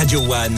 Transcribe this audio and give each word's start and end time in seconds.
Radio 0.00 0.20
One, 0.26 0.56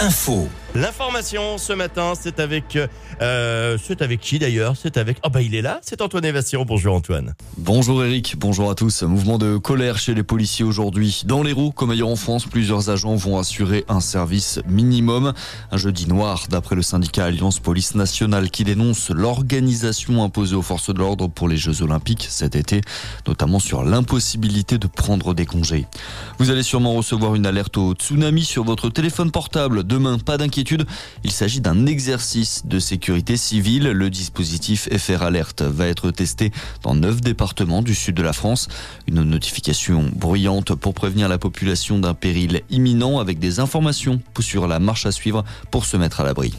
info. 0.00 0.65
L'information 0.74 1.56
ce 1.56 1.72
matin, 1.72 2.12
c'est 2.20 2.38
avec, 2.38 2.78
euh, 3.22 3.78
c'est 3.82 4.02
avec 4.02 4.20
qui 4.20 4.38
d'ailleurs? 4.38 4.74
C'est 4.76 4.98
avec, 4.98 5.16
oh 5.24 5.30
bah 5.30 5.40
il 5.40 5.54
est 5.54 5.62
là, 5.62 5.80
c'est 5.82 6.02
Antoine 6.02 6.26
Evassion. 6.26 6.66
Bonjour 6.66 6.94
Antoine. 6.94 7.34
Bonjour 7.56 8.04
Eric, 8.04 8.34
bonjour 8.36 8.70
à 8.70 8.74
tous. 8.74 9.02
Mouvement 9.02 9.38
de 9.38 9.56
colère 9.56 9.98
chez 9.98 10.14
les 10.14 10.22
policiers 10.22 10.66
aujourd'hui. 10.66 11.22
Dans 11.24 11.42
les 11.42 11.52
roues, 11.52 11.70
comme 11.70 11.92
ailleurs 11.92 12.08
en 12.10 12.16
France, 12.16 12.44
plusieurs 12.44 12.90
agents 12.90 13.14
vont 13.14 13.38
assurer 13.38 13.86
un 13.88 14.00
service 14.00 14.60
minimum. 14.68 15.32
Un 15.70 15.76
jeudi 15.78 16.06
noir, 16.08 16.44
d'après 16.50 16.76
le 16.76 16.82
syndicat 16.82 17.24
Alliance 17.24 17.58
Police 17.58 17.94
Nationale 17.94 18.50
qui 18.50 18.64
dénonce 18.64 19.08
l'organisation 19.08 20.22
imposée 20.22 20.56
aux 20.56 20.62
forces 20.62 20.92
de 20.92 20.98
l'ordre 20.98 21.26
pour 21.28 21.48
les 21.48 21.56
Jeux 21.56 21.80
Olympiques 21.80 22.26
cet 22.28 22.54
été, 22.54 22.82
notamment 23.26 23.60
sur 23.60 23.82
l'impossibilité 23.82 24.76
de 24.76 24.88
prendre 24.88 25.32
des 25.32 25.46
congés. 25.46 25.86
Vous 26.38 26.50
allez 26.50 26.62
sûrement 26.62 26.92
recevoir 26.92 27.34
une 27.34 27.46
alerte 27.46 27.78
au 27.78 27.94
tsunami 27.94 28.44
sur 28.44 28.64
votre 28.64 28.90
téléphone 28.90 29.30
portable. 29.30 29.82
Demain, 29.82 30.18
pas 30.18 30.36
d'inquiétude 30.36 30.65
il 31.24 31.30
s'agit 31.30 31.60
d'un 31.60 31.86
exercice 31.86 32.62
de 32.64 32.78
sécurité 32.78 33.36
civile. 33.36 33.90
Le 33.90 34.10
dispositif 34.10 34.88
FR 34.96 35.22
Alert 35.22 35.62
va 35.62 35.86
être 35.86 36.10
testé 36.10 36.50
dans 36.82 36.94
neuf 36.94 37.20
départements 37.20 37.82
du 37.82 37.94
sud 37.94 38.16
de 38.16 38.22
la 38.22 38.32
France. 38.32 38.68
Une 39.06 39.22
notification 39.22 40.10
bruyante 40.14 40.74
pour 40.74 40.94
prévenir 40.94 41.28
la 41.28 41.38
population 41.38 41.98
d'un 41.98 42.14
péril 42.14 42.62
imminent 42.70 43.18
avec 43.18 43.38
des 43.38 43.60
informations 43.60 44.20
sur 44.40 44.66
la 44.66 44.78
marche 44.78 45.06
à 45.06 45.12
suivre 45.12 45.44
pour 45.70 45.84
se 45.84 45.96
mettre 45.96 46.20
à 46.20 46.24
l'abri. 46.24 46.52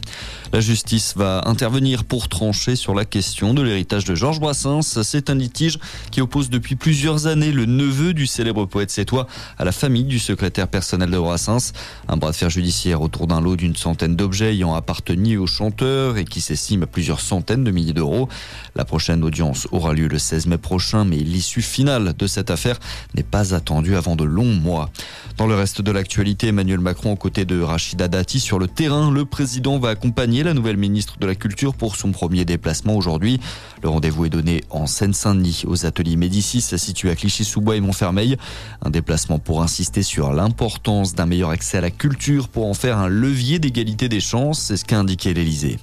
La 0.53 0.61
justice 0.61 1.13
va 1.15 1.41
intervenir 1.45 2.05
pour 2.05 2.29
trancher 2.29 2.75
sur 2.75 2.95
la 2.95 3.03
question 3.03 3.53
de 3.53 3.61
l'héritage 3.61 4.05
de 4.05 4.15
Georges 4.15 4.39
Brassens. 4.39 5.01
C'est 5.03 5.29
un 5.29 5.35
litige 5.35 5.79
qui 6.11 6.21
oppose 6.21 6.49
depuis 6.49 6.75
plusieurs 6.75 7.27
années 7.27 7.51
le 7.51 7.65
neveu 7.65 8.13
du 8.13 8.27
célèbre 8.27 8.65
poète 8.65 8.91
sétois 8.91 9.27
à 9.57 9.65
la 9.65 9.71
famille 9.71 10.05
du 10.05 10.19
secrétaire 10.19 10.67
personnel 10.67 11.11
de 11.11 11.17
Brassens. 11.17 11.73
Un 12.07 12.17
bras 12.17 12.31
de 12.31 12.35
fer 12.35 12.49
judiciaire 12.49 13.01
autour 13.01 13.27
d'un 13.27 13.41
lot 13.41 13.55
d'une 13.55 13.75
centaine 13.75 13.86
d'objets 13.93 14.53
ayant 14.53 14.75
appartenu 14.75 15.37
au 15.37 15.47
chanteur 15.47 16.17
et 16.17 16.25
qui 16.25 16.41
s'estime 16.41 16.83
à 16.83 16.87
plusieurs 16.87 17.21
centaines 17.21 17.63
de 17.63 17.71
milliers 17.71 17.93
d'euros. 17.93 18.27
La 18.75 18.85
prochaine 18.85 19.23
audience 19.23 19.67
aura 19.71 19.93
lieu 19.93 20.07
le 20.07 20.19
16 20.19 20.47
mai 20.47 20.57
prochain, 20.57 21.05
mais 21.05 21.17
l'issue 21.17 21.61
finale 21.61 22.13
de 22.17 22.27
cette 22.27 22.51
affaire 22.51 22.79
n'est 23.15 23.23
pas 23.23 23.53
attendue 23.53 23.95
avant 23.95 24.15
de 24.15 24.23
longs 24.23 24.45
mois. 24.45 24.89
Dans 25.37 25.47
le 25.47 25.55
reste 25.55 25.81
de 25.81 25.91
l'actualité, 25.91 26.47
Emmanuel 26.47 26.79
Macron 26.79 27.11
aux 27.11 27.15
côtés 27.15 27.45
de 27.45 27.61
Rachida 27.61 28.07
Dati 28.07 28.39
sur 28.39 28.59
le 28.59 28.67
terrain, 28.67 29.11
le 29.11 29.25
président 29.25 29.79
va 29.79 29.89
accompagner 29.89 30.43
la 30.43 30.53
nouvelle 30.53 30.77
ministre 30.77 31.17
de 31.19 31.27
la 31.27 31.35
Culture 31.35 31.73
pour 31.73 31.95
son 31.95 32.11
premier 32.11 32.45
déplacement 32.45 32.95
aujourd'hui. 32.95 33.39
Le 33.83 33.89
rendez-vous 33.89 34.25
est 34.25 34.29
donné 34.29 34.63
en 34.69 34.87
Seine-Saint-Denis 34.87 35.63
aux 35.65 35.85
ateliers 35.85 36.15
Médicis 36.15 36.61
situés 36.61 37.11
à 37.11 37.15
Clichy-sous-Bois 37.15 37.75
et 37.75 37.81
Montfermeil. 37.81 38.37
Un 38.83 38.89
déplacement 38.89 39.39
pour 39.39 39.61
insister 39.61 40.03
sur 40.03 40.33
l'importance 40.33 41.15
d'un 41.15 41.25
meilleur 41.25 41.51
accès 41.51 41.77
à 41.77 41.81
la 41.81 41.91
culture 41.91 42.47
pour 42.49 42.65
en 42.65 42.73
faire 42.73 42.97
un 42.97 43.07
levier 43.07 43.59
d'égalité 43.77 44.09
des 44.09 44.19
chances, 44.19 44.59
c'est 44.59 44.77
ce 44.77 44.85
qu'a 44.85 44.97
indiqué 44.97 45.35
l'Elysée. 45.35 45.77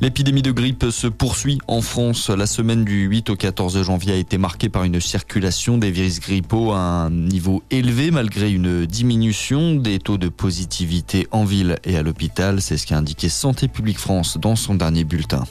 L'épidémie 0.00 0.40
de 0.40 0.52
grippe 0.52 0.86
se 0.90 1.08
poursuit 1.08 1.58
en 1.66 1.82
France. 1.82 2.30
La 2.30 2.46
semaine 2.46 2.84
du 2.84 3.06
8 3.06 3.30
au 3.30 3.36
14 3.36 3.82
janvier 3.82 4.14
a 4.14 4.16
été 4.16 4.38
marquée 4.38 4.68
par 4.68 4.84
une 4.84 5.00
circulation 5.00 5.76
des 5.76 5.90
virus 5.90 6.20
grippaux 6.20 6.72
à 6.72 6.78
un 6.78 7.10
niveau 7.10 7.62
élevé 7.70 8.10
malgré 8.10 8.50
une 8.50 8.86
diminution 8.86 9.74
des 9.74 9.98
taux 9.98 10.16
de 10.16 10.28
positivité 10.28 11.26
en 11.32 11.44
ville 11.44 11.76
et 11.84 11.96
à 11.96 12.02
l'hôpital. 12.02 12.62
C'est 12.62 12.78
ce 12.78 12.86
qu'a 12.86 12.96
indiqué 12.96 13.28
Santé 13.28 13.68
publique 13.68 13.98
France 13.98 14.38
dans 14.38 14.56
son 14.56 14.74
dernier 14.74 15.04
bulletin. 15.04 15.44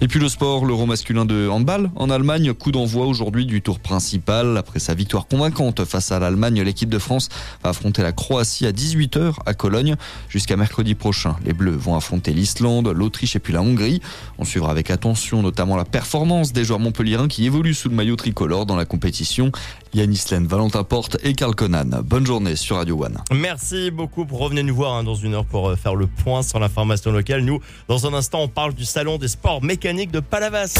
Et 0.00 0.08
puis 0.08 0.20
le 0.20 0.28
sport, 0.28 0.64
l'euro 0.64 0.86
masculin 0.86 1.26
de 1.26 1.48
handball 1.48 1.90
en 1.96 2.08
Allemagne, 2.10 2.54
coup 2.54 2.70
d'envoi 2.70 3.06
aujourd'hui 3.06 3.44
du 3.44 3.60
tour 3.60 3.80
principal. 3.80 4.56
Après 4.56 4.78
sa 4.78 4.94
victoire 4.94 5.26
convaincante 5.26 5.84
face 5.84 6.12
à 6.12 6.20
l'Allemagne, 6.20 6.62
l'équipe 6.62 6.88
de 6.90 6.98
France 6.98 7.28
va 7.62 7.70
affronter 7.70 8.02
la 8.02 8.12
Croatie 8.12 8.66
à 8.66 8.72
18h 8.72 9.34
à 9.44 9.52
Cologne. 9.52 9.96
Jusqu'à 10.30 10.56
mercredi 10.56 10.94
prochain, 10.94 11.36
les 11.44 11.52
Bleus 11.52 11.76
vont 11.76 11.96
affronter 11.96 12.32
l'Islande, 12.32 12.88
l'Autriche 12.88 13.36
et 13.36 13.38
puis 13.38 13.52
la 13.52 13.62
Hongrie. 13.62 14.00
On 14.38 14.44
suivra 14.44 14.70
avec 14.70 14.90
attention 14.90 15.42
notamment 15.42 15.76
la 15.76 15.84
performance 15.84 16.52
des 16.52 16.64
joueurs 16.64 16.78
montpelliérains 16.78 17.28
qui 17.28 17.46
évoluent 17.46 17.74
sous 17.74 17.88
le 17.88 17.94
maillot 17.94 18.16
tricolore 18.16 18.66
dans 18.66 18.76
la 18.76 18.84
compétition. 18.84 19.52
Yannis 19.94 20.24
Len, 20.30 20.46
Valentin 20.46 20.84
Porte 20.84 21.16
et 21.22 21.34
Karl 21.34 21.54
Conan. 21.54 22.02
Bonne 22.04 22.26
journée 22.26 22.56
sur 22.56 22.76
Radio 22.76 23.04
One. 23.04 23.18
Merci 23.32 23.90
beaucoup. 23.90 24.24
pour 24.24 24.38
Revenez 24.38 24.62
nous 24.62 24.74
voir 24.74 24.94
hein, 24.94 25.04
dans 25.04 25.14
une 25.14 25.34
heure 25.34 25.44
pour 25.44 25.68
euh, 25.68 25.76
faire 25.76 25.94
le 25.94 26.06
point 26.06 26.42
sur 26.42 26.58
l'information 26.58 27.12
locale. 27.12 27.42
Nous, 27.42 27.60
dans 27.88 28.06
un 28.06 28.14
instant, 28.14 28.40
on 28.42 28.48
parle 28.48 28.74
du 28.74 28.84
salon 28.84 29.18
des 29.18 29.28
sports 29.28 29.62
mécaniques 29.62 30.10
de 30.10 30.20
Palavas. 30.20 30.74